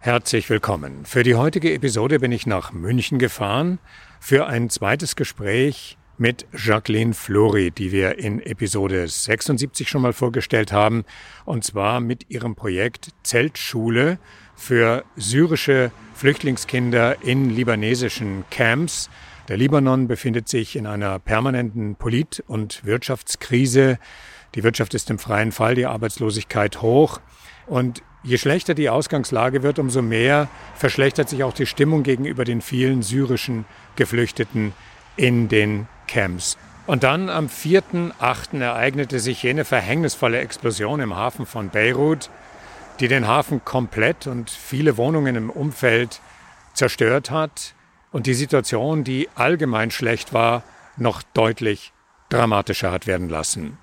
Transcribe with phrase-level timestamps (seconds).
[0.00, 1.04] Herzlich willkommen.
[1.04, 3.80] Für die heutige Episode bin ich nach München gefahren
[4.20, 10.70] für ein zweites Gespräch mit Jacqueline Flori, die wir in Episode 76 schon mal vorgestellt
[10.70, 11.04] haben,
[11.44, 14.20] und zwar mit ihrem Projekt Zeltschule
[14.54, 19.10] für syrische Flüchtlingskinder in libanesischen Camps.
[19.48, 23.98] Der Libanon befindet sich in einer permanenten Polit- und Wirtschaftskrise.
[24.54, 27.20] Die Wirtschaft ist im freien Fall, die Arbeitslosigkeit hoch.
[27.66, 32.60] Und Je schlechter die Ausgangslage wird, umso mehr verschlechtert sich auch die Stimmung gegenüber den
[32.60, 33.64] vielen syrischen
[33.96, 34.72] Geflüchteten
[35.16, 36.58] in den Camps.
[36.86, 38.60] Und dann am 4.8.
[38.60, 42.30] ereignete sich jene verhängnisvolle Explosion im Hafen von Beirut,
[42.98, 46.20] die den Hafen komplett und viele Wohnungen im Umfeld
[46.72, 47.74] zerstört hat
[48.10, 50.62] und die Situation, die allgemein schlecht war,
[50.96, 51.92] noch deutlich
[52.30, 53.78] dramatischer hat werden lassen.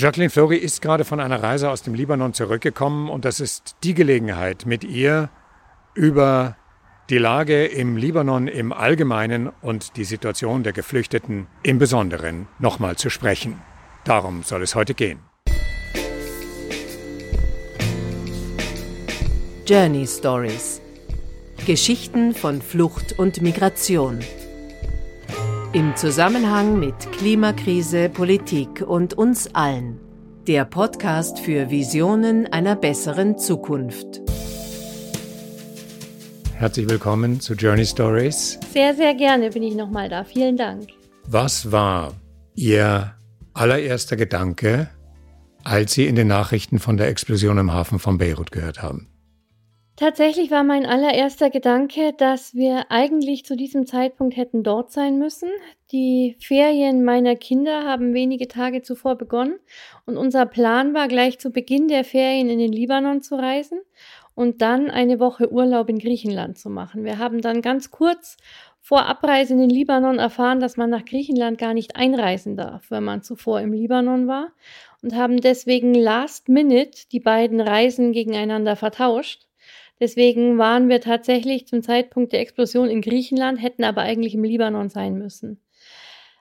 [0.00, 3.94] Jacqueline Flori ist gerade von einer Reise aus dem Libanon zurückgekommen und das ist die
[3.94, 5.28] Gelegenheit, mit ihr
[5.92, 6.56] über
[7.10, 13.10] die Lage im Libanon im Allgemeinen und die Situation der Geflüchteten im Besonderen nochmal zu
[13.10, 13.60] sprechen.
[14.04, 15.18] Darum soll es heute gehen.
[19.66, 20.80] Journey Stories
[21.66, 24.20] Geschichten von Flucht und Migration.
[25.74, 30.00] Im Zusammenhang mit Klimakrise, Politik und uns allen.
[30.46, 34.22] Der Podcast für Visionen einer besseren Zukunft.
[36.54, 38.58] Herzlich willkommen zu Journey Stories.
[38.72, 40.24] Sehr, sehr gerne bin ich nochmal da.
[40.24, 40.88] Vielen Dank.
[41.26, 42.14] Was war
[42.54, 43.14] Ihr
[43.52, 44.88] allererster Gedanke,
[45.64, 49.10] als Sie in den Nachrichten von der Explosion im Hafen von Beirut gehört haben?
[49.98, 55.48] Tatsächlich war mein allererster Gedanke, dass wir eigentlich zu diesem Zeitpunkt hätten dort sein müssen.
[55.90, 59.58] Die Ferien meiner Kinder haben wenige Tage zuvor begonnen
[60.06, 63.80] und unser Plan war, gleich zu Beginn der Ferien in den Libanon zu reisen
[64.36, 67.02] und dann eine Woche Urlaub in Griechenland zu machen.
[67.02, 68.36] Wir haben dann ganz kurz
[68.80, 73.02] vor Abreise in den Libanon erfahren, dass man nach Griechenland gar nicht einreisen darf, wenn
[73.02, 74.52] man zuvor im Libanon war
[75.02, 79.47] und haben deswegen last minute die beiden Reisen gegeneinander vertauscht
[80.00, 84.88] Deswegen waren wir tatsächlich zum Zeitpunkt der Explosion in Griechenland, hätten aber eigentlich im Libanon
[84.88, 85.60] sein müssen.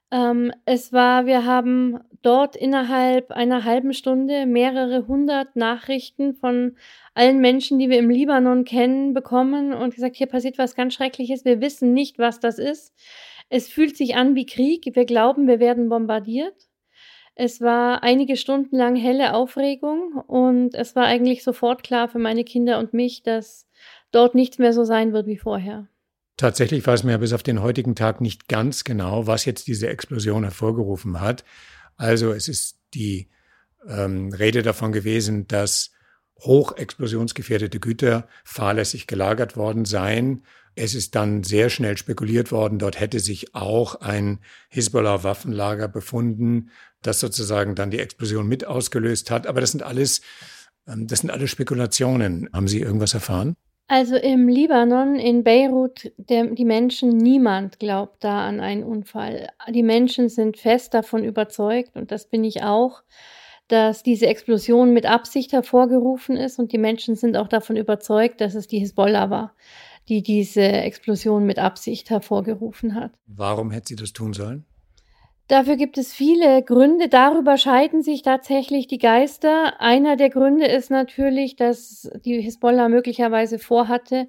[0.10, 6.78] Ähm, es war, wir haben dort innerhalb einer halben Stunde mehrere hundert Nachrichten von
[7.14, 11.44] allen Menschen, die wir im Libanon kennen, bekommen und gesagt, hier passiert was ganz Schreckliches,
[11.44, 12.94] wir wissen nicht, was das ist.
[13.50, 16.67] Es fühlt sich an wie Krieg, wir glauben, wir werden bombardiert.
[17.40, 22.44] Es war einige Stunden lang helle Aufregung und es war eigentlich sofort klar für meine
[22.44, 23.68] Kinder und mich, dass
[24.12, 25.88] dort nichts mehr so sein wird wie vorher.
[26.36, 29.88] Tatsächlich weiß man ja bis auf den heutigen Tag nicht ganz genau, was jetzt diese
[29.88, 31.46] Explosion hervorgerufen hat.
[31.96, 33.30] Also es ist die
[33.88, 35.92] ähm, Rede davon gewesen, dass
[36.40, 40.44] hochexplosionsgefährdete Güter fahrlässig gelagert worden seien.
[40.78, 44.40] Es ist dann sehr schnell spekuliert worden, dort hätte sich auch ein
[44.70, 46.70] Hisbollah-Waffenlager befunden,
[47.02, 49.48] das sozusagen dann die Explosion mit ausgelöst hat.
[49.48, 50.22] Aber das sind alles,
[50.88, 52.50] ähm, das sind alles Spekulationen.
[52.54, 53.56] Haben Sie irgendwas erfahren?
[53.90, 59.48] Also im Libanon, in Beirut, der, die Menschen, niemand glaubt da an einen Unfall.
[59.70, 63.02] Die Menschen sind fest davon überzeugt, und das bin ich auch,
[63.70, 68.56] dass diese Explosion mit Absicht hervorgerufen ist und die Menschen sind auch davon überzeugt, dass
[68.56, 69.56] es die Hisbollah war,
[70.10, 73.12] die diese Explosion mit Absicht hervorgerufen hat.
[73.26, 74.66] Warum hätte sie das tun sollen?
[75.48, 77.08] Dafür gibt es viele Gründe.
[77.08, 79.80] Darüber scheiden sich tatsächlich die Geister.
[79.80, 84.28] Einer der Gründe ist natürlich, dass die Hisbollah möglicherweise vorhatte,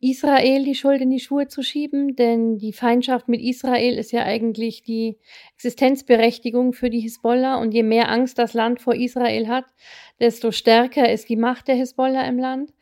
[0.00, 4.22] Israel die Schuld in die Schuhe zu schieben, denn die Feindschaft mit Israel ist ja
[4.24, 5.16] eigentlich die
[5.54, 9.64] Existenzberechtigung für die Hisbollah und je mehr Angst das Land vor Israel hat,
[10.20, 12.72] desto stärker ist die Macht der Hisbollah im Land.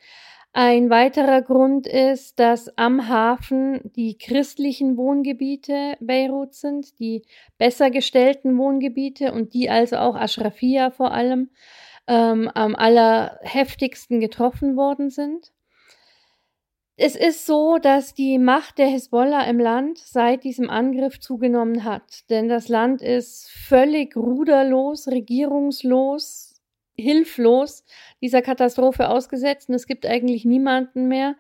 [0.59, 7.27] Ein weiterer Grund ist, dass am Hafen die christlichen Wohngebiete Beirut sind, die
[7.59, 11.51] besser gestellten Wohngebiete und die also auch Ashrafia vor allem
[12.07, 15.53] ähm, am allerheftigsten getroffen worden sind.
[16.97, 22.31] Es ist so, dass die Macht der Hisbollah im Land seit diesem Angriff zugenommen hat,
[22.31, 26.46] denn das Land ist völlig ruderlos, regierungslos,
[26.99, 27.85] hilflos
[28.21, 31.37] dieser Katastrophe ausgesetzt und es gibt eigentlich niemanden mehr,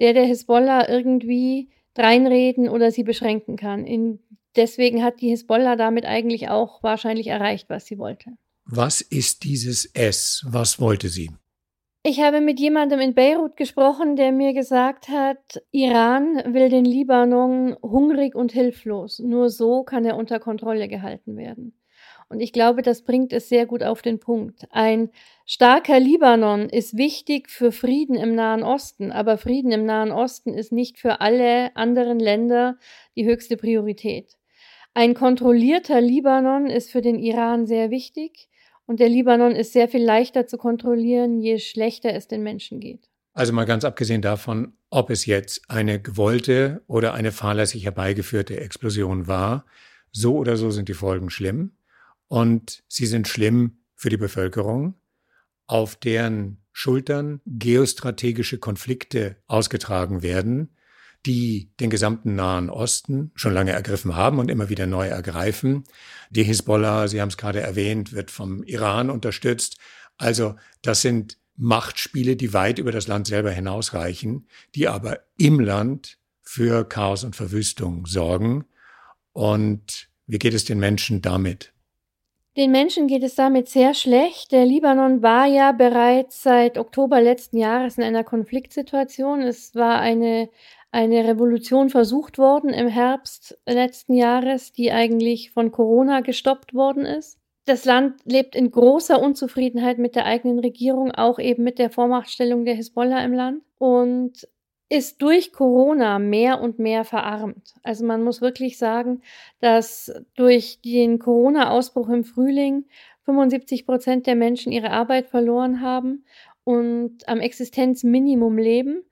[0.00, 3.86] der der Hisbollah irgendwie dreinreden oder sie beschränken kann.
[3.86, 4.20] In,
[4.54, 8.32] deswegen hat die Hisbollah damit eigentlich auch wahrscheinlich erreicht, was sie wollte.
[8.64, 10.44] Was ist dieses S?
[10.48, 11.30] Was wollte sie?
[12.08, 17.76] Ich habe mit jemandem in Beirut gesprochen, der mir gesagt hat, Iran will den Libanon
[17.82, 19.18] hungrig und hilflos.
[19.18, 21.74] Nur so kann er unter Kontrolle gehalten werden.
[22.28, 24.66] Und ich glaube, das bringt es sehr gut auf den Punkt.
[24.70, 25.10] Ein
[25.44, 30.72] starker Libanon ist wichtig für Frieden im Nahen Osten, aber Frieden im Nahen Osten ist
[30.72, 32.78] nicht für alle anderen Länder
[33.14, 34.36] die höchste Priorität.
[34.92, 38.48] Ein kontrollierter Libanon ist für den Iran sehr wichtig
[38.86, 43.08] und der Libanon ist sehr viel leichter zu kontrollieren, je schlechter es den Menschen geht.
[43.34, 49.26] Also mal ganz abgesehen davon, ob es jetzt eine gewollte oder eine fahrlässig herbeigeführte Explosion
[49.26, 49.66] war,
[50.10, 51.75] so oder so sind die Folgen schlimm.
[52.28, 54.94] Und sie sind schlimm für die Bevölkerung,
[55.66, 60.76] auf deren Schultern geostrategische Konflikte ausgetragen werden,
[61.24, 65.84] die den gesamten Nahen Osten schon lange ergriffen haben und immer wieder neu ergreifen.
[66.30, 69.78] Die Hisbollah, Sie haben es gerade erwähnt, wird vom Iran unterstützt.
[70.18, 76.18] Also das sind Machtspiele, die weit über das Land selber hinausreichen, die aber im Land
[76.42, 78.66] für Chaos und Verwüstung sorgen.
[79.32, 81.72] Und wie geht es den Menschen damit?
[82.56, 84.50] Den Menschen geht es damit sehr schlecht.
[84.50, 89.42] Der Libanon war ja bereits seit Oktober letzten Jahres in einer Konfliktsituation.
[89.42, 90.48] Es war eine,
[90.90, 97.38] eine Revolution versucht worden im Herbst letzten Jahres, die eigentlich von Corona gestoppt worden ist
[97.66, 102.64] das Land lebt in großer Unzufriedenheit mit der eigenen Regierung, auch eben mit der Vormachtstellung
[102.64, 104.48] der Hisbollah im Land und
[104.88, 107.74] ist durch Corona mehr und mehr verarmt.
[107.82, 109.22] Also man muss wirklich sagen,
[109.60, 112.84] dass durch den Corona-Ausbruch im Frühling
[113.24, 116.24] 75 Prozent der Menschen ihre Arbeit verloren haben
[116.62, 119.02] und am Existenzminimum leben.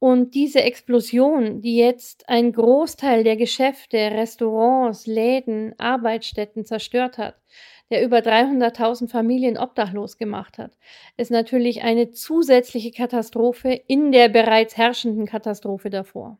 [0.00, 7.34] Und diese Explosion, die jetzt einen Großteil der Geschäfte, Restaurants, Läden, Arbeitsstätten zerstört hat,
[7.90, 10.76] der über 300.000 Familien obdachlos gemacht hat,
[11.16, 16.38] ist natürlich eine zusätzliche Katastrophe in der bereits herrschenden Katastrophe davor.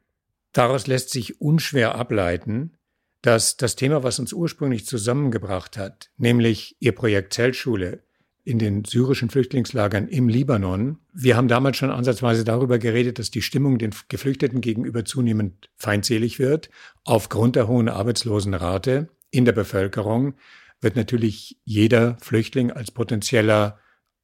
[0.53, 2.77] Daraus lässt sich unschwer ableiten,
[3.23, 8.03] dass das Thema, was uns ursprünglich zusammengebracht hat, nämlich Ihr Projekt Zeltschule
[8.45, 13.43] in den syrischen Flüchtlingslagern im Libanon, wir haben damals schon ansatzweise darüber geredet, dass die
[13.43, 16.71] Stimmung den Geflüchteten gegenüber zunehmend feindselig wird,
[17.05, 20.35] aufgrund der hohen Arbeitslosenrate in der Bevölkerung,
[20.81, 23.79] wird natürlich jeder Flüchtling als potenzieller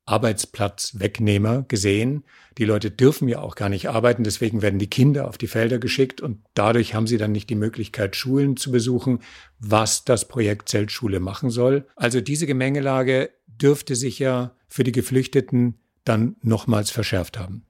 [0.06, 2.24] Arbeitsplatzwegnehmer gesehen.
[2.58, 5.78] Die Leute dürfen ja auch gar nicht arbeiten, deswegen werden die Kinder auf die Felder
[5.78, 9.20] geschickt und dadurch haben sie dann nicht die Möglichkeit, Schulen zu besuchen,
[9.58, 11.86] was das Projekt Zeltschule machen soll.
[11.96, 17.64] Also diese Gemengelage dürfte sich ja für die Geflüchteten dann nochmals verschärft haben.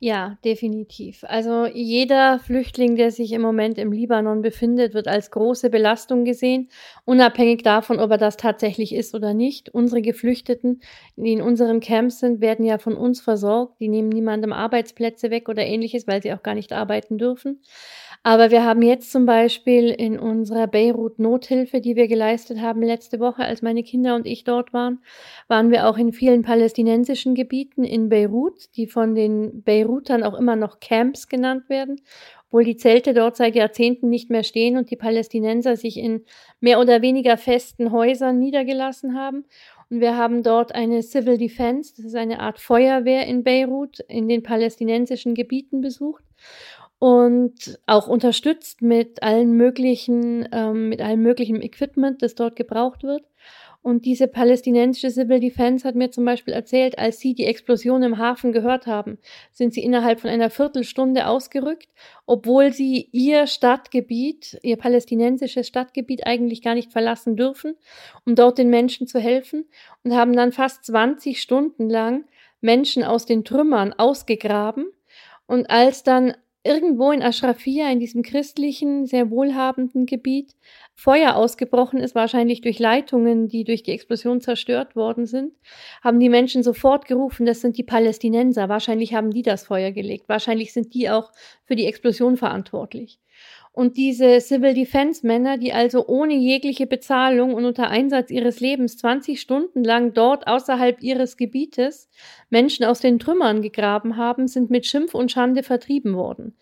[0.00, 1.24] Ja, definitiv.
[1.26, 6.68] Also jeder Flüchtling, der sich im Moment im Libanon befindet, wird als große Belastung gesehen,
[7.06, 9.70] unabhängig davon, ob er das tatsächlich ist oder nicht.
[9.70, 10.82] Unsere Geflüchteten,
[11.16, 13.80] die in unseren Camps sind, werden ja von uns versorgt.
[13.80, 17.62] Die nehmen niemandem Arbeitsplätze weg oder ähnliches, weil sie auch gar nicht arbeiten dürfen.
[18.26, 23.44] Aber wir haben jetzt zum Beispiel in unserer Beirut-Nothilfe, die wir geleistet haben letzte Woche,
[23.44, 25.00] als meine Kinder und ich dort waren,
[25.46, 30.56] waren wir auch in vielen palästinensischen Gebieten in Beirut, die von den Beirutern auch immer
[30.56, 32.00] noch Camps genannt werden,
[32.46, 36.24] obwohl die Zelte dort seit Jahrzehnten nicht mehr stehen und die Palästinenser sich in
[36.60, 39.44] mehr oder weniger festen Häusern niedergelassen haben.
[39.90, 44.28] Und wir haben dort eine Civil Defense, das ist eine Art Feuerwehr in Beirut, in
[44.28, 46.24] den palästinensischen Gebieten besucht
[46.98, 53.24] und auch unterstützt mit allen möglichen, ähm, mit allem möglichen Equipment, das dort gebraucht wird.
[53.84, 58.16] Und diese palästinensische Civil Defense hat mir zum Beispiel erzählt, als sie die Explosion im
[58.16, 59.18] Hafen gehört haben,
[59.52, 61.90] sind sie innerhalb von einer Viertelstunde ausgerückt,
[62.24, 67.74] obwohl sie ihr Stadtgebiet, ihr palästinensisches Stadtgebiet eigentlich gar nicht verlassen dürfen,
[68.24, 69.66] um dort den Menschen zu helfen
[70.02, 72.24] und haben dann fast 20 Stunden lang
[72.62, 74.86] Menschen aus den Trümmern ausgegraben.
[75.46, 76.32] Und als dann
[76.64, 80.56] irgendwo in Ashrafia, in diesem christlichen, sehr wohlhabenden Gebiet,
[80.94, 85.52] Feuer ausgebrochen ist, wahrscheinlich durch Leitungen, die durch die Explosion zerstört worden sind,
[86.02, 88.68] haben die Menschen sofort gerufen, das sind die Palästinenser.
[88.68, 90.28] Wahrscheinlich haben die das Feuer gelegt.
[90.28, 91.30] Wahrscheinlich sind die auch
[91.64, 93.20] für die Explosion verantwortlich.
[93.74, 98.98] Und diese Civil Defense Männer, die also ohne jegliche Bezahlung und unter Einsatz ihres Lebens
[98.98, 102.08] 20 Stunden lang dort außerhalb ihres Gebietes
[102.50, 106.56] Menschen aus den Trümmern gegraben haben, sind mit Schimpf und Schande vertrieben worden.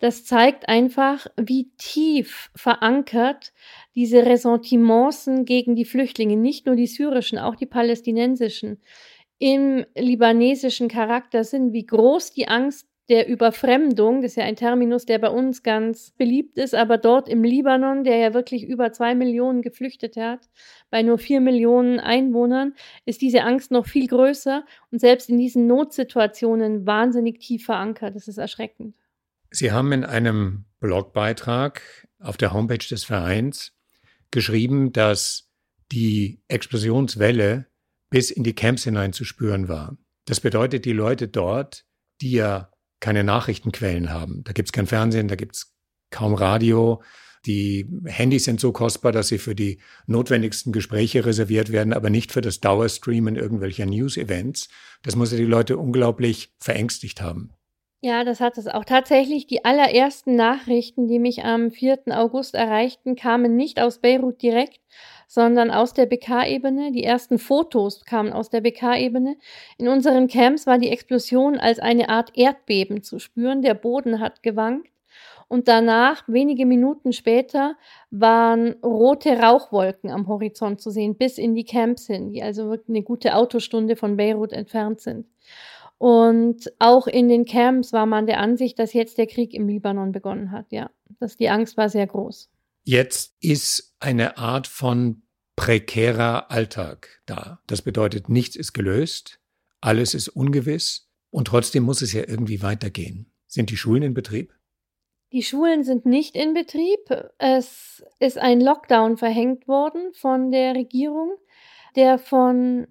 [0.00, 3.52] Das zeigt einfach, wie tief verankert
[3.94, 8.82] diese Ressentimentsen gegen die Flüchtlinge, nicht nur die syrischen, auch die palästinensischen,
[9.38, 15.06] im libanesischen Charakter sind, wie groß die Angst der Überfremdung, das ist ja ein Terminus,
[15.06, 19.14] der bei uns ganz beliebt ist, aber dort im Libanon, der ja wirklich über zwei
[19.14, 20.48] Millionen Geflüchtete hat,
[20.90, 25.66] bei nur vier Millionen Einwohnern, ist diese Angst noch viel größer und selbst in diesen
[25.68, 28.16] Notsituationen wahnsinnig tief verankert.
[28.16, 28.96] Das ist erschreckend.
[29.50, 31.82] Sie haben in einem Blogbeitrag
[32.18, 33.72] auf der Homepage des Vereins
[34.32, 35.48] geschrieben, dass
[35.92, 37.66] die Explosionswelle
[38.10, 39.96] bis in die Camps hinein zu spüren war.
[40.24, 41.84] Das bedeutet, die Leute dort,
[42.20, 42.70] die ja
[43.06, 45.72] keine Nachrichtenquellen haben, da gibt's kein Fernsehen, da gibt's
[46.10, 47.00] kaum Radio,
[47.46, 52.32] die Handys sind so kostbar, dass sie für die notwendigsten Gespräche reserviert werden, aber nicht
[52.32, 54.68] für das Dauerstreamen irgendwelcher News-Events.
[55.04, 57.52] Das muss ja die Leute unglaublich verängstigt haben.
[58.00, 58.84] Ja, das hat es auch.
[58.84, 62.06] Tatsächlich, die allerersten Nachrichten, die mich am 4.
[62.08, 64.80] August erreichten, kamen nicht aus Beirut direkt,
[65.26, 66.92] sondern aus der BK-Ebene.
[66.92, 69.36] Die ersten Fotos kamen aus der BK-Ebene.
[69.78, 73.62] In unseren Camps war die Explosion als eine Art Erdbeben zu spüren.
[73.62, 74.88] Der Boden hat gewankt.
[75.48, 77.76] Und danach, wenige Minuten später,
[78.10, 82.88] waren rote Rauchwolken am Horizont zu sehen, bis in die Camps hin, die also wirklich
[82.88, 85.26] eine gute Autostunde von Beirut entfernt sind.
[85.98, 90.12] Und auch in den Camps war man der Ansicht, dass jetzt der Krieg im Libanon
[90.12, 90.66] begonnen hat.
[90.70, 90.90] Ja,
[91.20, 92.50] dass die Angst war sehr groß.
[92.88, 95.22] Jetzt ist eine Art von
[95.56, 97.60] prekärer Alltag da.
[97.66, 99.40] Das bedeutet, nichts ist gelöst,
[99.80, 103.32] alles ist ungewiss und trotzdem muss es ja irgendwie weitergehen.
[103.48, 104.54] Sind die Schulen in Betrieb?
[105.32, 107.10] Die Schulen sind nicht in Betrieb.
[107.38, 111.34] Es ist ein Lockdown verhängt worden von der Regierung,
[111.96, 112.86] der von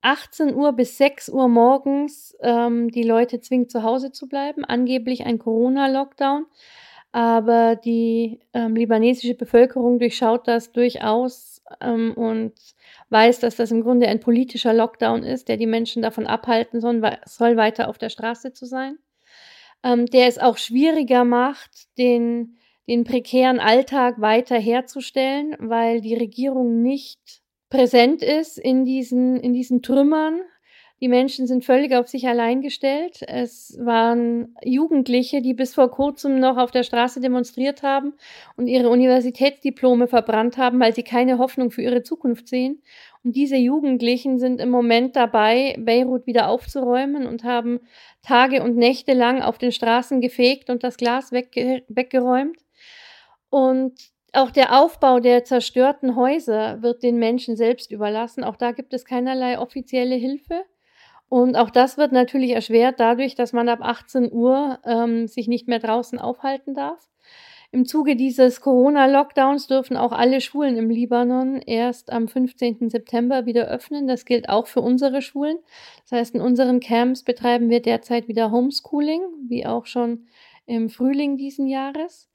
[0.00, 4.64] 18 Uhr bis 6 Uhr morgens ähm, die Leute zwingt, zu Hause zu bleiben.
[4.64, 6.46] Angeblich ein Corona-Lockdown.
[7.16, 12.52] Aber die ähm, libanesische Bevölkerung durchschaut das durchaus ähm, und
[13.08, 17.00] weiß, dass das im Grunde ein politischer Lockdown ist, der die Menschen davon abhalten soll,
[17.24, 18.98] soll weiter auf der Straße zu sein
[19.82, 22.56] ähm, der es auch schwieriger macht, den,
[22.88, 29.82] den prekären Alltag weiter herzustellen, weil die Regierung nicht präsent ist in diesen, in diesen
[29.82, 30.40] Trümmern.
[31.00, 33.20] Die Menschen sind völlig auf sich allein gestellt.
[33.28, 38.14] Es waren Jugendliche, die bis vor kurzem noch auf der Straße demonstriert haben
[38.56, 42.82] und ihre Universitätsdiplome verbrannt haben, weil sie keine Hoffnung für ihre Zukunft sehen.
[43.22, 47.80] Und diese Jugendlichen sind im Moment dabei, Beirut wieder aufzuräumen und haben
[48.22, 52.56] Tage und Nächte lang auf den Straßen gefegt und das Glas wegge weggeräumt.
[53.50, 53.92] Und
[54.32, 58.44] auch der Aufbau der zerstörten Häuser wird den Menschen selbst überlassen.
[58.44, 60.64] Auch da gibt es keinerlei offizielle Hilfe.
[61.28, 65.66] Und auch das wird natürlich erschwert dadurch, dass man ab 18 Uhr ähm, sich nicht
[65.66, 67.08] mehr draußen aufhalten darf.
[67.72, 72.88] Im Zuge dieses Corona-Lockdowns dürfen auch alle Schulen im Libanon erst am 15.
[72.88, 74.06] September wieder öffnen.
[74.06, 75.58] Das gilt auch für unsere Schulen.
[76.02, 80.26] Das heißt, in unseren Camps betreiben wir derzeit wieder Homeschooling, wie auch schon
[80.66, 82.30] im Frühling diesen Jahres.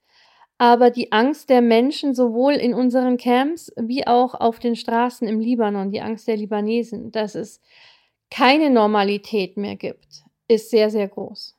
[0.58, 5.40] Aber die Angst der Menschen sowohl in unseren Camps wie auch auf den Straßen im
[5.40, 7.60] Libanon, die Angst der Libanesen, dass es
[8.32, 11.54] keine Normalität mehr gibt, ist sehr, sehr groß.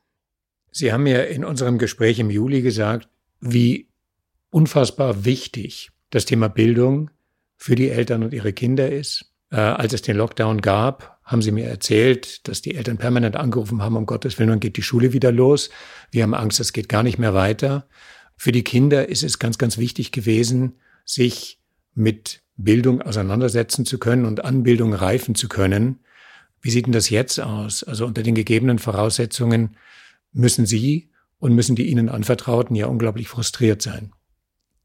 [0.72, 3.08] Sie haben ja in unserem Gespräch im Juli gesagt,
[3.40, 3.88] wie
[4.50, 7.10] unfassbar wichtig das Thema Bildung
[7.56, 9.32] für die Eltern und ihre Kinder ist.
[9.52, 13.80] Äh, als es den Lockdown gab, haben sie mir erzählt, dass die Eltern permanent angerufen
[13.80, 15.70] haben, um Gottes Willen, wann geht die Schule wieder los?
[16.10, 17.86] Wir haben Angst, es geht gar nicht mehr weiter.
[18.36, 21.60] Für die Kinder ist es ganz, ganz wichtig gewesen, sich
[21.94, 26.00] mit Bildung auseinandersetzen zu können und an Bildung reifen zu können.
[26.64, 27.84] Wie sieht denn das jetzt aus?
[27.84, 29.76] Also unter den gegebenen Voraussetzungen
[30.32, 34.12] müssen Sie und müssen die ihnen anvertrauten ja unglaublich frustriert sein.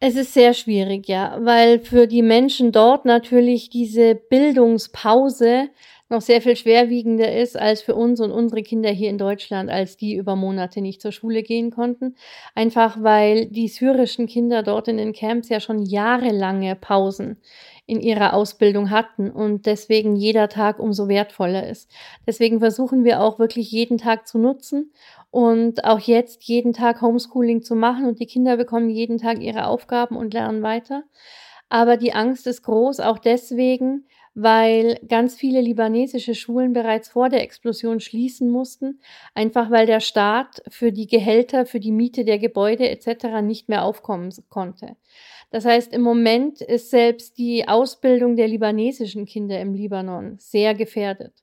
[0.01, 5.69] Es ist sehr schwierig, ja, weil für die Menschen dort natürlich diese Bildungspause
[6.09, 9.95] noch sehr viel schwerwiegender ist als für uns und unsere Kinder hier in Deutschland, als
[9.95, 12.15] die über Monate nicht zur Schule gehen konnten.
[12.55, 17.37] Einfach weil die syrischen Kinder dort in den Camps ja schon jahrelange Pausen
[17.85, 21.89] in ihrer Ausbildung hatten und deswegen jeder Tag umso wertvoller ist.
[22.27, 24.91] Deswegen versuchen wir auch wirklich jeden Tag zu nutzen
[25.31, 29.65] und auch jetzt jeden Tag Homeschooling zu machen und die Kinder bekommen jeden Tag ihre
[29.65, 31.03] Aufgaben und lernen weiter.
[31.69, 34.05] Aber die Angst ist groß, auch deswegen,
[34.41, 38.99] weil ganz viele libanesische Schulen bereits vor der Explosion schließen mussten,
[39.33, 43.41] einfach weil der Staat für die Gehälter, für die Miete der Gebäude etc.
[43.41, 44.95] nicht mehr aufkommen konnte.
[45.51, 51.33] Das heißt, im Moment ist selbst die Ausbildung der libanesischen Kinder im Libanon sehr gefährdet.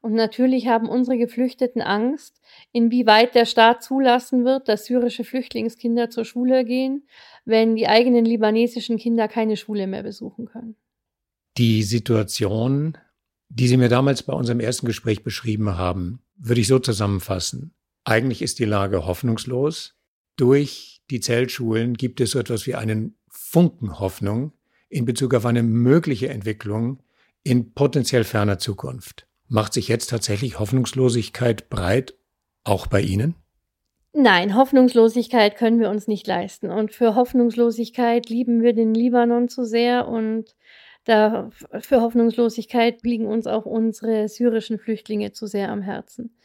[0.00, 2.40] Und natürlich haben unsere Geflüchteten Angst,
[2.72, 7.06] inwieweit der Staat zulassen wird, dass syrische Flüchtlingskinder zur Schule gehen,
[7.44, 10.74] wenn die eigenen libanesischen Kinder keine Schule mehr besuchen können.
[11.58, 12.96] Die Situation,
[13.48, 17.74] die Sie mir damals bei unserem ersten Gespräch beschrieben haben, würde ich so zusammenfassen.
[18.04, 19.94] Eigentlich ist die Lage hoffnungslos.
[20.36, 24.52] Durch die Zeltschulen gibt es so etwas wie einen Funken Hoffnung
[24.88, 27.02] in Bezug auf eine mögliche Entwicklung
[27.42, 29.26] in potenziell ferner Zukunft.
[29.48, 32.14] Macht sich jetzt tatsächlich Hoffnungslosigkeit breit,
[32.64, 33.34] auch bei Ihnen?
[34.14, 36.70] Nein, Hoffnungslosigkeit können wir uns nicht leisten.
[36.70, 40.54] Und für Hoffnungslosigkeit lieben wir den Libanon zu sehr und
[41.04, 46.36] Da für Hoffnungslosigkeit liegen uns auch unsere syrischen Flüchtlinge zu sehr am Herzen.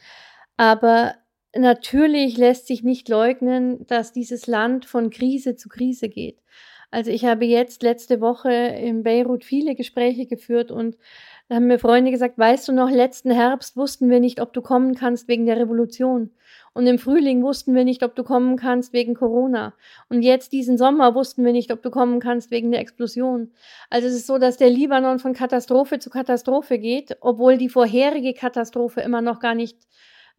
[0.57, 1.15] Aber
[1.55, 6.41] natürlich lässt sich nicht leugnen, dass dieses Land von Krise zu Krise geht.
[6.89, 10.97] Also ich habe jetzt letzte Woche in Beirut viele Gespräche geführt und
[11.49, 14.61] da haben mir Freunde gesagt, weißt du noch, letzten Herbst wussten wir nicht, ob du
[14.61, 16.31] kommen kannst wegen der Revolution.
[16.73, 19.73] Und im Frühling wussten wir nicht, ob du kommen kannst wegen Corona.
[20.09, 23.51] Und jetzt diesen Sommer wussten wir nicht, ob du kommen kannst wegen der Explosion.
[23.89, 28.33] Also es ist so, dass der Libanon von Katastrophe zu Katastrophe geht, obwohl die vorherige
[28.33, 29.77] Katastrophe immer noch gar nicht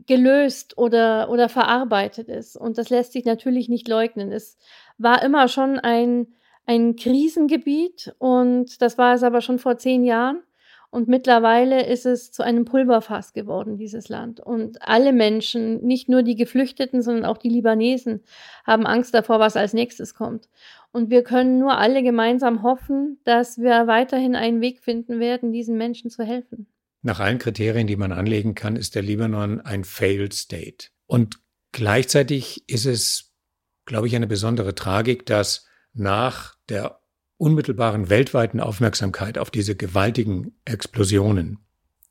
[0.07, 2.57] gelöst oder, oder verarbeitet ist.
[2.57, 4.31] Und das lässt sich natürlich nicht leugnen.
[4.31, 4.59] Es
[4.97, 6.29] war immer schon ein,
[6.67, 10.43] ein Krisengebiet und das war es aber schon vor zehn Jahren.
[10.91, 14.41] Und mittlerweile ist es zu einem Pulverfass geworden, dieses Land.
[14.41, 18.23] Und alle Menschen, nicht nur die Geflüchteten, sondern auch die Libanesen,
[18.65, 20.49] haben Angst davor, was als nächstes kommt.
[20.91, 25.77] Und wir können nur alle gemeinsam hoffen, dass wir weiterhin einen Weg finden werden, diesen
[25.77, 26.67] Menschen zu helfen.
[27.03, 30.89] Nach allen Kriterien, die man anlegen kann, ist der Libanon ein Failed State.
[31.07, 31.39] Und
[31.73, 33.35] gleichzeitig ist es,
[33.85, 37.01] glaube ich, eine besondere Tragik, dass nach der
[37.39, 41.59] unmittelbaren weltweiten Aufmerksamkeit auf diese gewaltigen Explosionen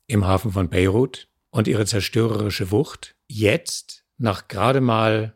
[0.06, 5.34] im Hafen von Beirut und ihre zerstörerische Wucht jetzt nach gerade mal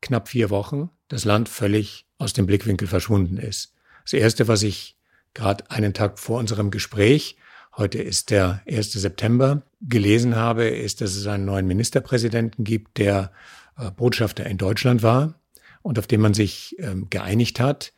[0.00, 3.74] knapp vier Wochen das Land völlig aus dem Blickwinkel verschwunden ist.
[4.04, 4.96] Das Erste, was ich
[5.34, 7.36] gerade einen Tag vor unserem Gespräch,
[7.76, 8.92] heute ist der 1.
[8.92, 13.32] September, gelesen habe, ist, dass es einen neuen Ministerpräsidenten gibt, der
[13.78, 15.34] äh, Botschafter in Deutschland war
[15.82, 17.92] und auf den man sich ähm, geeinigt hat,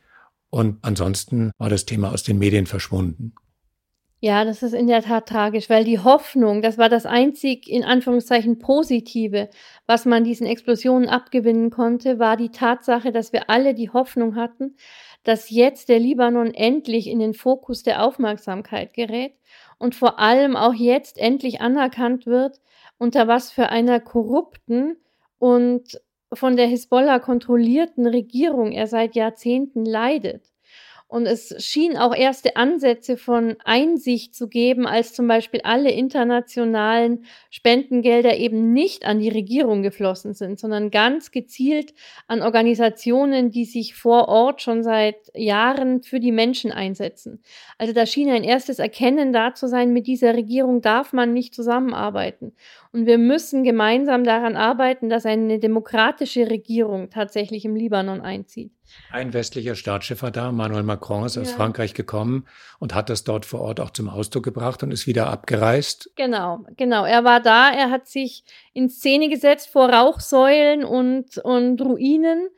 [0.51, 3.33] und ansonsten war das Thema aus den Medien verschwunden.
[4.23, 7.83] Ja, das ist in der Tat tragisch, weil die Hoffnung, das war das einzig in
[7.83, 9.49] Anführungszeichen positive,
[9.87, 14.75] was man diesen Explosionen abgewinnen konnte, war die Tatsache, dass wir alle die Hoffnung hatten,
[15.23, 19.33] dass jetzt der Libanon endlich in den Fokus der Aufmerksamkeit gerät
[19.79, 22.61] und vor allem auch jetzt endlich anerkannt wird,
[22.99, 24.97] unter was für einer korrupten
[25.39, 25.99] und
[26.33, 30.51] von der Hisbollah kontrollierten Regierung er seit Jahrzehnten leidet.
[31.11, 37.25] Und es schien auch erste Ansätze von Einsicht zu geben, als zum Beispiel alle internationalen
[37.49, 41.93] Spendengelder eben nicht an die Regierung geflossen sind, sondern ganz gezielt
[42.27, 47.43] an Organisationen, die sich vor Ort schon seit Jahren für die Menschen einsetzen.
[47.77, 51.53] Also da schien ein erstes Erkennen da zu sein, mit dieser Regierung darf man nicht
[51.53, 52.53] zusammenarbeiten.
[52.93, 58.73] Und wir müssen gemeinsam daran arbeiten, dass eine demokratische Regierung tatsächlich im Libanon einzieht.
[59.11, 61.41] Ein westlicher Staatschef war da, Manuel Macron ist ja.
[61.41, 62.45] aus Frankreich gekommen
[62.79, 66.11] und hat das dort vor Ort auch zum Ausdruck gebracht und ist wieder abgereist.
[66.17, 67.05] Genau, genau.
[67.05, 72.49] Er war da, er hat sich in Szene gesetzt vor Rauchsäulen und, und Ruinen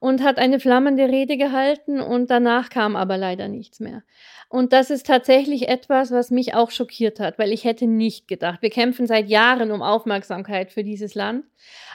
[0.00, 4.02] und hat eine flammende Rede gehalten und danach kam aber leider nichts mehr.
[4.50, 8.62] Und das ist tatsächlich etwas, was mich auch schockiert hat, weil ich hätte nicht gedacht.
[8.62, 11.44] Wir kämpfen seit Jahren um Aufmerksamkeit für dieses Land.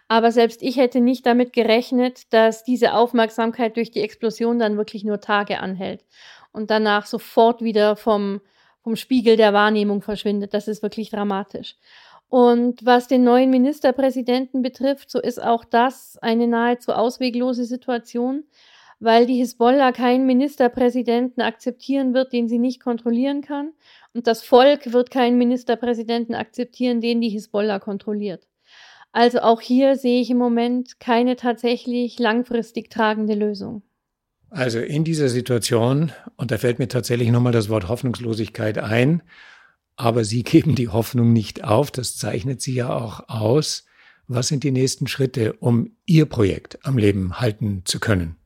[0.07, 5.03] Aber selbst ich hätte nicht damit gerechnet, dass diese Aufmerksamkeit durch die Explosion dann wirklich
[5.03, 6.05] nur Tage anhält
[6.51, 8.39] und danach sofort wieder vom,
[8.83, 10.53] vom Spiegel der Wahrnehmung verschwindet.
[10.53, 11.75] Das ist wirklich dramatisch.
[12.29, 18.43] Und was den neuen Ministerpräsidenten betrifft, so ist auch das eine nahezu ausweglose Situation
[19.03, 23.73] weil die Hisbollah keinen Ministerpräsidenten akzeptieren wird, den sie nicht kontrollieren kann.
[24.13, 28.47] Und das Volk wird keinen Ministerpräsidenten akzeptieren, den die Hisbollah kontrolliert.
[29.11, 33.83] Also auch hier sehe ich im Moment keine tatsächlich langfristig tragende Lösung.
[34.49, 39.21] Also in dieser Situation, und da fällt mir tatsächlich nochmal das Wort Hoffnungslosigkeit ein,
[39.97, 43.85] aber Sie geben die Hoffnung nicht auf, das zeichnet Sie ja auch aus.
[44.27, 48.37] Was sind die nächsten Schritte, um Ihr Projekt am Leben halten zu können?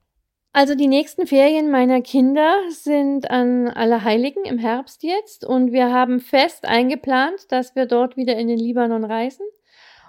[0.57, 6.19] Also die nächsten Ferien meiner Kinder sind an Allerheiligen im Herbst jetzt und wir haben
[6.19, 9.45] fest eingeplant, dass wir dort wieder in den Libanon reisen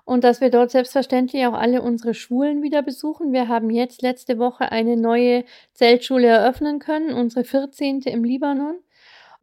[0.07, 3.35] und dass wir dort selbstverständlich auch alle unsere Schulen wieder besuchen.
[3.35, 8.01] Wir haben jetzt letzte Woche eine neue Zeltschule eröffnen können, unsere 14.
[8.07, 8.79] im Libanon,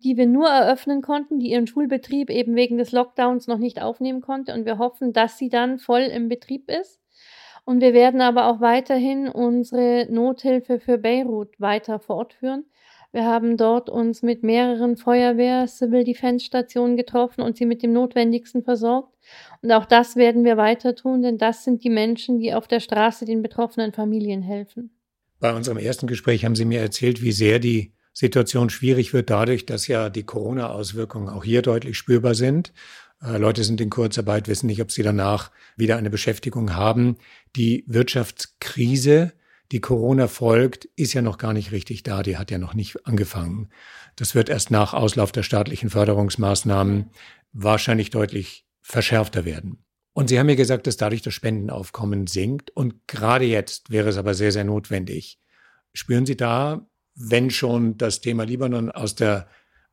[0.04, 4.22] die wir nur eröffnen konnten, die ihren Schulbetrieb eben wegen des Lockdowns noch nicht aufnehmen
[4.22, 7.05] konnte und wir hoffen, dass sie dann voll im Betrieb ist.
[7.66, 12.66] Und wir werden aber auch weiterhin unsere Nothilfe für Beirut weiter fortführen.
[13.12, 17.94] Wir haben dort uns mit mehreren Feuerwehr, Civil Defense Stationen getroffen und sie mit dem
[17.94, 19.16] Notwendigsten versorgt.
[19.62, 22.82] Und auch das werden wir weiter tun, denn das sind die Menschen, die auf der
[22.82, 24.92] Straße den betroffenen Familien helfen.
[25.40, 29.66] Bei unserem ersten Gespräch haben Sie mir erzählt, wie sehr die Situation schwierig wird dadurch,
[29.66, 32.74] dass ja die Corona-Auswirkungen auch hier deutlich spürbar sind
[33.22, 37.18] Leute sind in Kurzarbeit, wissen nicht, ob sie danach wieder eine Beschäftigung haben.
[37.56, 39.34] Die Wirtschaftskrise,
[39.72, 43.06] die Corona folgt, ist ja noch gar nicht richtig da, die hat ja noch nicht
[43.08, 43.70] angefangen.
[44.16, 47.10] Das wird erst nach Auslauf der staatlichen Förderungsmaßnahmen
[47.54, 49.84] wahrscheinlich deutlich verschärfter werden.
[50.14, 52.72] Und Sie haben mir gesagt, dass dadurch das Spendenaufkommen sinkt.
[52.72, 55.40] Und gerade jetzt wäre es aber sehr, sehr notwendig.
[55.94, 59.48] Spüren Sie da, wenn schon das Thema Libanon aus der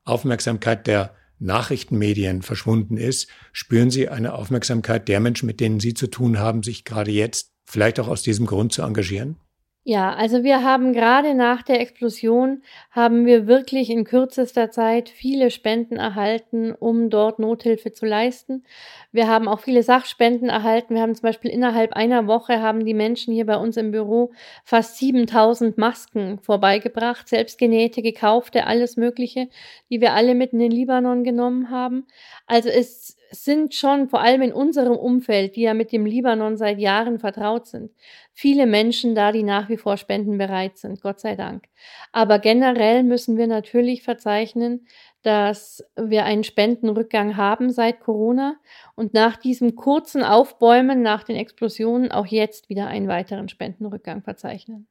[0.04, 6.07] Aufmerksamkeit der Nachrichtenmedien verschwunden ist, spüren Sie eine Aufmerksamkeit der Menschen, mit denen Sie zu
[6.07, 9.37] tun haben, sich gerade jetzt vielleicht auch aus diesem Grund zu engagieren?
[9.84, 15.50] Ja, also wir haben gerade nach der Explosion haben wir wirklich in kürzester Zeit viele
[15.50, 18.62] Spenden erhalten, um dort Nothilfe zu leisten.
[19.10, 20.94] Wir haben auch viele Sachspenden erhalten.
[20.94, 24.30] Wir haben zum Beispiel innerhalb einer Woche haben die Menschen hier bei uns im Büro
[24.64, 29.48] fast 7000 Masken vorbeigebracht, selbstgenähte, gekaufte, alles Mögliche,
[29.90, 32.06] die wir alle mit in den Libanon genommen haben.
[32.46, 36.78] Also es sind schon vor allem in unserem Umfeld, die ja mit dem Libanon seit
[36.78, 37.90] Jahren vertraut sind,
[38.32, 41.64] viele Menschen da, die nach wie vor spendenbereit sind, Gott sei Dank.
[42.12, 44.86] Aber generell müssen wir natürlich verzeichnen,
[45.22, 48.56] dass wir einen Spendenrückgang haben seit Corona
[48.94, 54.88] und nach diesem kurzen Aufbäumen, nach den Explosionen auch jetzt wieder einen weiteren Spendenrückgang verzeichnen.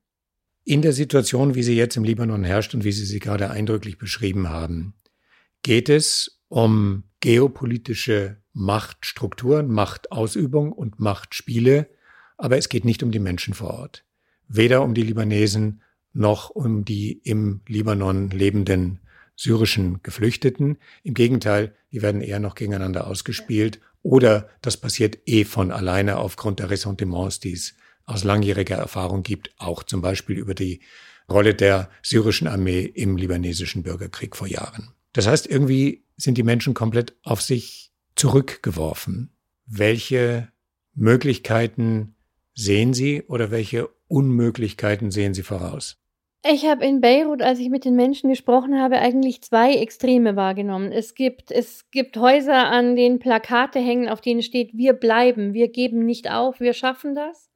[0.64, 3.98] In der Situation, wie sie jetzt im Libanon herrscht und wie Sie sie gerade eindrücklich
[3.98, 4.94] beschrieben haben,
[5.64, 11.88] geht es um geopolitische Machtstrukturen, Machtausübung und Machtspiele,
[12.38, 14.04] aber es geht nicht um die Menschen vor Ort.
[14.50, 19.00] Weder um die Libanesen noch um die im Libanon lebenden
[19.38, 20.78] syrischen Geflüchteten.
[21.04, 26.60] Im Gegenteil, die werden eher noch gegeneinander ausgespielt oder das passiert eh von alleine aufgrund
[26.60, 30.82] der Ressentiments, die es aus langjähriger Erfahrung gibt, auch zum Beispiel über die
[31.30, 34.90] Rolle der syrischen Armee im libanesischen Bürgerkrieg vor Jahren.
[35.14, 39.36] Das heißt, irgendwie sind die Menschen komplett auf sich zurückgeworfen.
[39.66, 40.50] Welche
[40.94, 42.16] Möglichkeiten
[42.54, 45.98] sehen Sie oder welche Unmöglichkeiten sehen Sie voraus?
[46.44, 50.92] Ich habe in Beirut, als ich mit den Menschen gesprochen habe, eigentlich zwei Extreme wahrgenommen.
[50.92, 55.68] Es gibt, es gibt Häuser, an denen Plakate hängen, auf denen steht, wir bleiben, wir
[55.68, 57.52] geben nicht auf, wir schaffen das.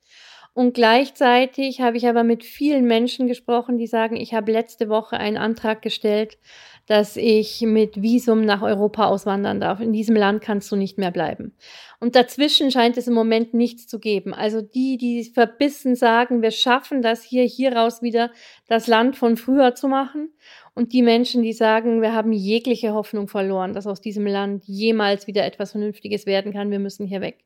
[0.54, 5.18] Und gleichzeitig habe ich aber mit vielen Menschen gesprochen, die sagen, ich habe letzte Woche
[5.18, 6.38] einen Antrag gestellt,
[6.88, 9.80] dass ich mit Visum nach Europa auswandern darf.
[9.80, 11.56] In diesem Land kannst du nicht mehr bleiben.
[12.00, 14.34] Und dazwischen scheint es im Moment nichts zu geben.
[14.34, 18.32] Also die, die verbissen sagen, wir schaffen das hier, hieraus wieder
[18.68, 20.30] das Land von früher zu machen.
[20.76, 25.26] Und die Menschen, die sagen, wir haben jegliche Hoffnung verloren, dass aus diesem Land jemals
[25.26, 27.46] wieder etwas Vernünftiges werden kann, wir müssen hier weg.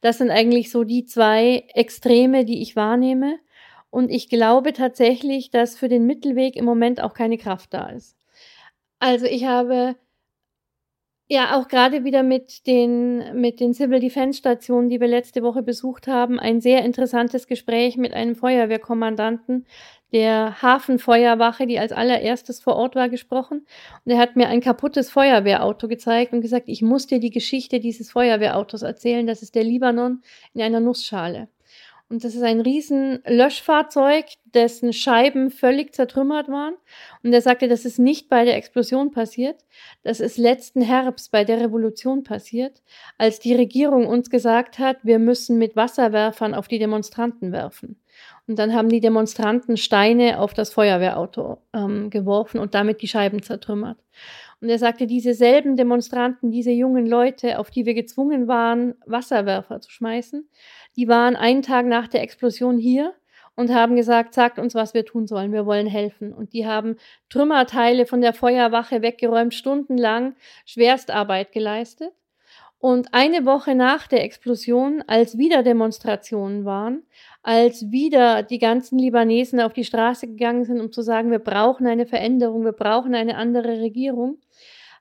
[0.00, 3.38] Das sind eigentlich so die zwei Extreme, die ich wahrnehme.
[3.88, 8.15] Und ich glaube tatsächlich, dass für den Mittelweg im Moment auch keine Kraft da ist.
[8.98, 9.96] Also ich habe
[11.28, 15.62] ja auch gerade wieder mit den, mit den Civil Defense Stationen, die wir letzte Woche
[15.62, 19.66] besucht haben, ein sehr interessantes Gespräch mit einem Feuerwehrkommandanten
[20.12, 23.66] der Hafenfeuerwache, die als allererstes vor Ort war, gesprochen.
[24.04, 27.80] Und er hat mir ein kaputtes Feuerwehrauto gezeigt und gesagt, ich muss dir die Geschichte
[27.80, 29.26] dieses Feuerwehrautos erzählen.
[29.26, 30.22] Das ist der Libanon
[30.54, 31.48] in einer Nussschale.
[32.08, 36.74] Und das ist ein riesen Löschfahrzeug, dessen Scheiben völlig zertrümmert waren.
[37.24, 39.64] Und er sagte, das ist nicht bei der Explosion passiert.
[40.04, 42.80] Das ist letzten Herbst bei der Revolution passiert,
[43.18, 48.00] als die Regierung uns gesagt hat, wir müssen mit Wasserwerfern auf die Demonstranten werfen.
[48.46, 53.42] Und dann haben die Demonstranten Steine auf das Feuerwehrauto ähm, geworfen und damit die Scheiben
[53.42, 53.98] zertrümmert.
[54.60, 59.80] Und er sagte, diese selben Demonstranten, diese jungen Leute, auf die wir gezwungen waren, Wasserwerfer
[59.80, 60.48] zu schmeißen,
[60.96, 63.14] die waren einen Tag nach der Explosion hier
[63.54, 66.32] und haben gesagt, sagt uns, was wir tun sollen, wir wollen helfen.
[66.32, 66.96] Und die haben
[67.30, 70.34] Trümmerteile von der Feuerwache weggeräumt, stundenlang
[70.66, 72.12] Schwerstarbeit geleistet.
[72.78, 77.02] Und eine Woche nach der Explosion, als wieder Demonstrationen waren,
[77.42, 81.86] als wieder die ganzen Libanesen auf die Straße gegangen sind, um zu sagen, wir brauchen
[81.86, 84.38] eine Veränderung, wir brauchen eine andere Regierung,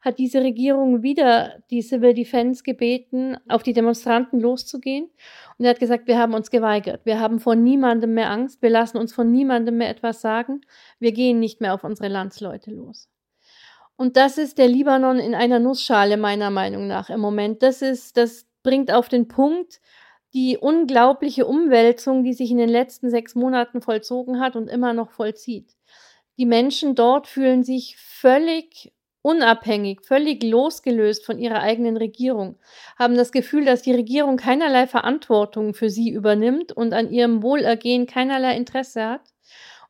[0.01, 5.10] hat diese Regierung wieder die Civil Defense gebeten, auf die Demonstranten loszugehen.
[5.58, 7.06] Und er hat gesagt, wir haben uns geweigert.
[7.06, 8.62] Wir haben vor niemandem mehr Angst.
[8.62, 10.62] Wir lassen uns von niemandem mehr etwas sagen.
[11.00, 13.10] Wir gehen nicht mehr auf unsere Landsleute los.
[13.96, 17.63] Und das ist der Libanon in einer Nussschale meiner Meinung nach im Moment.
[17.63, 19.80] Das ist, das bringt auf den Punkt
[20.34, 25.12] die unglaubliche Umwälzung, die sich in den letzten sechs Monaten vollzogen hat und immer noch
[25.12, 25.78] vollzieht.
[26.38, 28.91] Die Menschen dort fühlen sich völlig
[29.25, 32.57] unabhängig, völlig losgelöst von ihrer eigenen Regierung,
[32.97, 38.05] haben das Gefühl, dass die Regierung keinerlei Verantwortung für sie übernimmt und an ihrem Wohlergehen
[38.05, 39.35] keinerlei Interesse hat.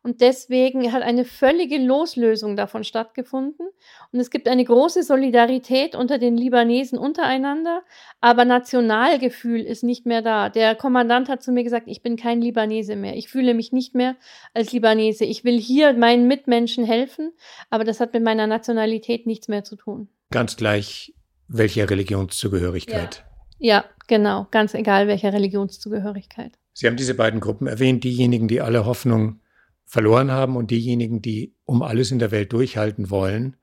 [0.06, 3.66] Und deswegen hat eine völlige Loslösung davon stattgefunden.
[4.12, 7.82] Und es gibt eine große Solidarität unter den Libanesen untereinander,
[8.22, 10.50] aber Nationalgefühl ist nicht mehr da.
[10.50, 13.18] Der Kommandant hat zu mir gesagt, ich bin kein Libanese mehr.
[13.18, 14.16] Ich fühle mich nicht mehr
[14.54, 15.26] als Libanese.
[15.26, 17.34] Ich will hier meinen Mitmenschen helfen,
[17.72, 20.08] aber das hat mit meiner Nationalität nichts mehr zu tun.
[20.30, 21.16] Ganz gleich,
[21.48, 23.26] welche Religionszugehörigkeit.
[23.58, 23.78] Ja.
[23.78, 26.60] ja, genau, ganz egal, welcher Religionszugehörigkeit.
[26.74, 29.40] Sie haben diese beiden Gruppen erwähnt, diejenigen, die alle Hoffnung
[29.86, 33.58] verloren haben und diejenigen, die um alles in der Welt durchhalten wollen.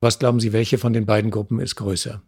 [0.00, 2.22] Was glauben Sie, welche von den beiden Gruppen ist größer?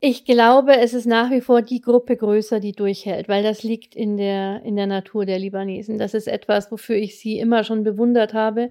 [0.00, 3.96] Ich glaube, es ist nach wie vor die Gruppe größer, die durchhält, weil das liegt
[3.96, 5.98] in der, in der Natur der Libanesen.
[5.98, 8.70] Das ist etwas, wofür ich sie immer schon bewundert habe.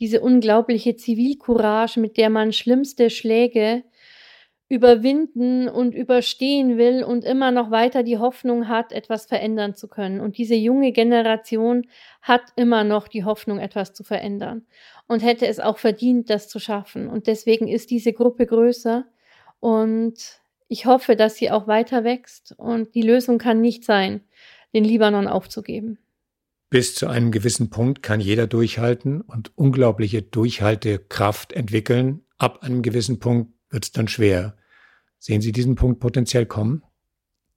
[0.00, 3.84] Diese unglaubliche Zivilcourage, mit der man schlimmste Schläge
[4.68, 10.20] überwinden und überstehen will und immer noch weiter die Hoffnung hat, etwas verändern zu können.
[10.20, 11.86] Und diese junge Generation
[12.20, 14.66] hat immer noch die Hoffnung, etwas zu verändern
[15.06, 17.08] und hätte es auch verdient, das zu schaffen.
[17.08, 19.04] Und deswegen ist diese Gruppe größer
[19.60, 22.54] und ich hoffe, dass sie auch weiter wächst.
[22.56, 24.22] Und die Lösung kann nicht sein,
[24.74, 25.98] den Libanon aufzugeben.
[26.70, 32.22] Bis zu einem gewissen Punkt kann jeder durchhalten und unglaubliche Durchhaltekraft entwickeln.
[32.38, 34.56] Ab einem gewissen Punkt wird es dann schwer.
[35.18, 36.82] Sehen Sie diesen Punkt potenziell kommen?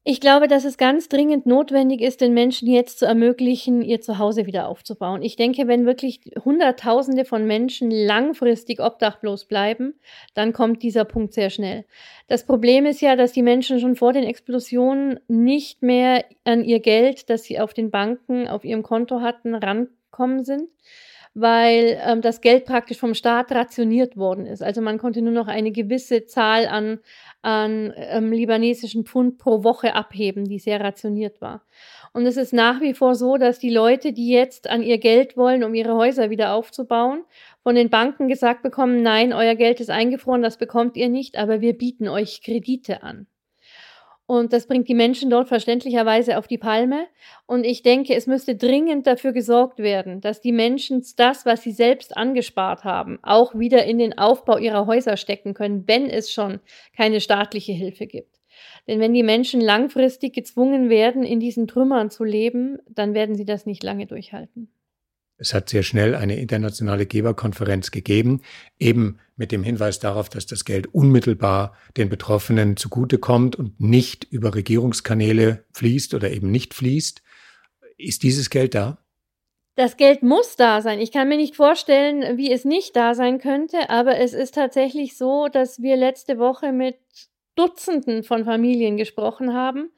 [0.04, 4.46] Ich glaube, dass es ganz dringend notwendig ist, den Menschen jetzt zu ermöglichen, ihr Zuhause
[4.46, 5.22] wieder aufzubauen.
[5.22, 9.94] Ich denke, wenn wirklich Hunderttausende von Menschen langfristig obdachlos bleiben,
[10.34, 11.86] dann kommt dieser Punkt sehr schnell.
[12.28, 16.80] Das Problem ist ja, dass die Menschen schon vor den Explosionen nicht mehr an ihr
[16.80, 20.70] Geld, das sie auf den Banken, auf ihrem Konto hatten, rankommen sind
[21.34, 24.64] weil ähm, das Geld praktisch vom Staat rationiert worden ist.
[24.64, 27.00] Also man konnte nur noch eine gewisse Zahl an,
[27.42, 31.64] an ähm, libanesischen Pfund pro Woche abheben, die sehr rationiert war.
[32.12, 35.38] Und es ist nach wie vor so, dass die Leute, die jetzt an ihr Geld
[35.38, 37.24] wollen, um ihre Häuser wieder aufzubauen,
[37.62, 41.62] von den Banken gesagt bekommen, nein, euer Geld ist eingefroren, das bekommt ihr nicht, aber
[41.62, 43.28] wir bieten euch Kredite an.
[44.30, 47.08] Und das bringt die Menschen dort verständlicherweise auf die Palme.
[47.48, 51.72] Und ich denke, es müsste dringend dafür gesorgt werden, dass die Menschen das, was sie
[51.72, 56.60] selbst angespart haben, auch wieder in den Aufbau ihrer Häuser stecken können, wenn es schon
[56.96, 58.40] keine staatliche Hilfe gibt.
[58.88, 63.46] Denn wenn die Menschen langfristig gezwungen werden, in diesen Trümmern zu leben, dann werden sie
[63.46, 64.72] das nicht lange durchhalten.
[65.42, 68.42] Es hat sehr schnell eine internationale Geberkonferenz gegeben,
[68.78, 74.54] eben mit dem Hinweis darauf, dass das Geld unmittelbar den Betroffenen zugutekommt und nicht über
[74.54, 77.22] Regierungskanäle fließt oder eben nicht fließt.
[77.98, 78.98] Ist dieses Geld da?
[79.76, 81.00] Das Geld muss da sein.
[81.00, 85.16] Ich kann mir nicht vorstellen, wie es nicht da sein könnte, aber es ist tatsächlich
[85.16, 86.98] so, dass wir letzte Woche mit
[87.56, 89.90] Dutzenden von Familien gesprochen haben,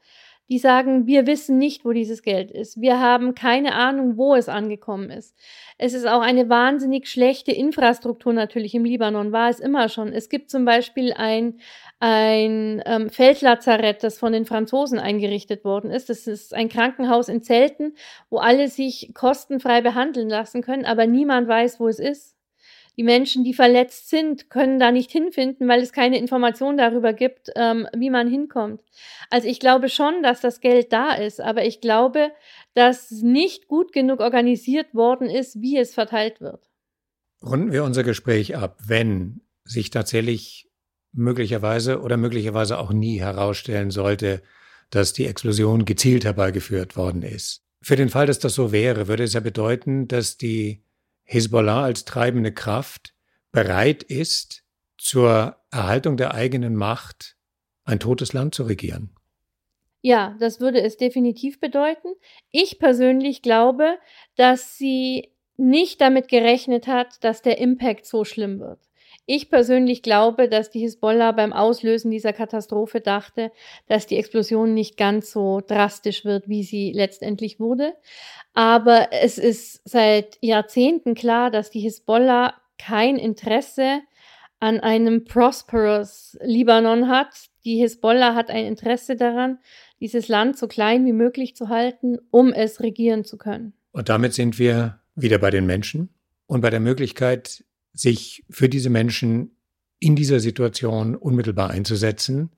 [0.52, 2.78] die sagen, wir wissen nicht, wo dieses Geld ist.
[2.78, 5.34] Wir haben keine Ahnung, wo es angekommen ist.
[5.78, 10.12] Es ist auch eine wahnsinnig schlechte Infrastruktur natürlich im Libanon, war es immer schon.
[10.12, 11.58] Es gibt zum Beispiel ein,
[12.00, 16.10] ein ähm, Feldlazarett, das von den Franzosen eingerichtet worden ist.
[16.10, 17.94] Das ist ein Krankenhaus in Zelten,
[18.28, 22.36] wo alle sich kostenfrei behandeln lassen können, aber niemand weiß, wo es ist.
[22.98, 27.50] Die Menschen, die verletzt sind, können da nicht hinfinden, weil es keine Information darüber gibt,
[27.56, 28.82] ähm, wie man hinkommt.
[29.30, 32.30] Also ich glaube schon, dass das Geld da ist, aber ich glaube,
[32.74, 36.68] dass nicht gut genug organisiert worden ist, wie es verteilt wird.
[37.42, 40.70] Runden wir unser Gespräch ab, wenn sich tatsächlich
[41.12, 44.42] möglicherweise oder möglicherweise auch nie herausstellen sollte,
[44.90, 47.62] dass die Explosion gezielt herbeigeführt worden ist.
[47.82, 50.84] Für den Fall, dass das so wäre, würde es ja bedeuten, dass die
[51.24, 53.14] Hisbollah als treibende Kraft
[53.52, 54.64] bereit ist,
[54.98, 57.36] zur Erhaltung der eigenen Macht
[57.84, 59.14] ein totes Land zu regieren.
[60.00, 62.08] Ja, das würde es definitiv bedeuten.
[62.50, 63.98] Ich persönlich glaube,
[64.36, 68.80] dass sie nicht damit gerechnet hat, dass der Impact so schlimm wird.
[69.34, 73.50] Ich persönlich glaube, dass die Hisbollah beim Auslösen dieser Katastrophe dachte,
[73.88, 77.94] dass die Explosion nicht ganz so drastisch wird, wie sie letztendlich wurde.
[78.52, 84.00] Aber es ist seit Jahrzehnten klar, dass die Hisbollah kein Interesse
[84.60, 87.30] an einem prosperous Libanon hat.
[87.64, 89.60] Die Hisbollah hat ein Interesse daran,
[89.98, 93.72] dieses Land so klein wie möglich zu halten, um es regieren zu können.
[93.92, 96.10] Und damit sind wir wieder bei den Menschen
[96.46, 99.56] und bei der Möglichkeit, sich für diese Menschen
[99.98, 102.50] in dieser Situation unmittelbar einzusetzen.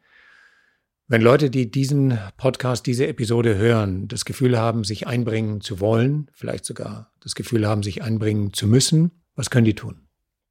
[1.07, 6.31] Wenn Leute, die diesen Podcast, diese Episode hören, das Gefühl haben, sich einbringen zu wollen,
[6.33, 10.04] vielleicht sogar das Gefühl haben, sich einbringen zu müssen, was können die tun?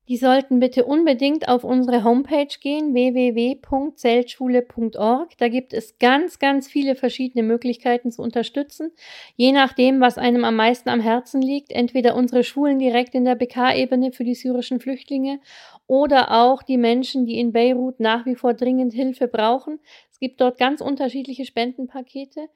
[0.10, 5.38] Die sollten bitte unbedingt auf unsere Homepage gehen, www.zeltschule.org.
[5.38, 8.92] Da gibt es ganz, ganz viele verschiedene Möglichkeiten zu unterstützen,
[9.38, 11.72] je nachdem, was einem am meisten am Herzen liegt.
[11.72, 15.39] Entweder unsere Schulen direkt in der BK-Ebene für die syrischen Flüchtlinge
[15.88, 19.80] oder auch die Menschen, die in Beirut nach wie vor dringend Hilfe brauchen.
[20.12, 22.50] Es gibt dort ganz unterschiedliche Spendenpakete.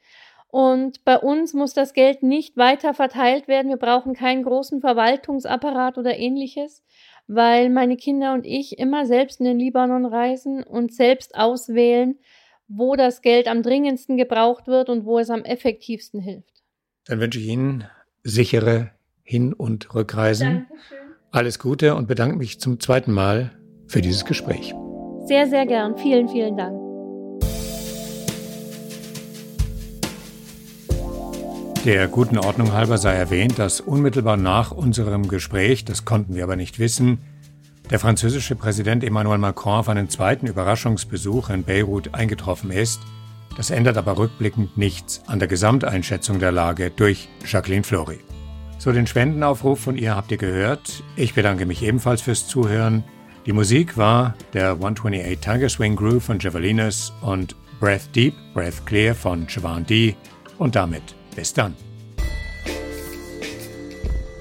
[0.49, 3.69] Und bei uns muss das Geld nicht weiter verteilt werden.
[3.69, 6.83] Wir brauchen keinen großen Verwaltungsapparat oder ähnliches
[7.27, 12.17] weil meine Kinder und ich immer selbst in den Libanon reisen und selbst auswählen,
[12.67, 16.63] wo das Geld am dringendsten gebraucht wird und wo es am effektivsten hilft.
[17.05, 17.85] Dann wünsche ich Ihnen
[18.23, 18.91] sichere
[19.23, 20.67] Hin- und Rückreisen.
[20.69, 20.97] Dankeschön.
[21.31, 23.51] Alles Gute und bedanke mich zum zweiten Mal
[23.87, 24.73] für dieses Gespräch.
[25.25, 25.97] Sehr, sehr gern.
[25.97, 26.86] Vielen, vielen Dank.
[31.87, 36.57] Der guten Ordnung halber sei erwähnt, dass unmittelbar nach unserem Gespräch, das konnten wir aber
[36.57, 37.19] nicht wissen,
[37.89, 42.99] der französische Präsident Emmanuel Macron auf einen zweiten Überraschungsbesuch in Beirut eingetroffen ist.
[43.55, 48.19] Das ändert aber rückblickend nichts an der Gesamteinschätzung der Lage durch Jacqueline Flory.
[48.79, 51.03] So, den Spendenaufruf von ihr habt ihr gehört.
[51.15, 53.05] Ich bedanke mich ebenfalls fürs Zuhören.
[53.45, 59.15] Die Musik war der 128 Tiger Swing Groove von Javelinas und Breath Deep, Breath Clear
[59.15, 60.17] von Javan D.
[60.57, 61.75] Und damit bis dann.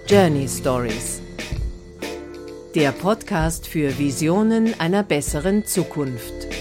[0.09, 1.21] Journey Stories.
[2.75, 6.56] Der Podcast für Visionen einer besseren Zukunft.